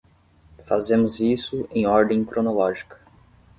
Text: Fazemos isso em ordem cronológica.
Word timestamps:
Fazemos 0.65 1.19
isso 1.19 1.69
em 1.69 1.85
ordem 1.85 2.25
cronológica. 2.25 2.99